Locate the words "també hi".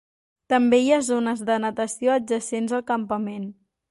0.53-0.89